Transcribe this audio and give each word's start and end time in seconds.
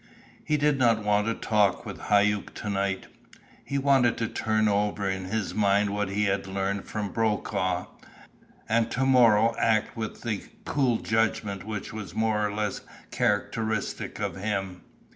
He 0.43 0.57
did 0.57 0.79
not 0.79 1.03
want 1.03 1.27
to 1.27 1.35
talk 1.35 1.85
with 1.85 1.99
Hauck 2.09 2.55
to 2.55 2.69
night. 2.71 3.05
He 3.63 3.77
wanted 3.77 4.17
to 4.17 4.27
turn 4.27 4.67
over 4.67 5.07
in 5.07 5.25
his 5.25 5.53
mind 5.53 5.91
what 5.91 6.09
he 6.09 6.23
had 6.23 6.47
learned 6.47 6.85
from 6.85 7.11
Brokaw, 7.11 7.85
and 8.67 8.89
to 8.89 9.05
morrow 9.05 9.53
act 9.59 9.95
with 9.95 10.21
the 10.23 10.41
cool 10.65 10.97
judgment 10.97 11.65
which 11.65 11.93
was 11.93 12.15
more 12.15 12.43
or 12.43 12.51
less 12.51 12.81
characteristic 13.11 14.17
of 14.19 14.37
him. 14.37 14.81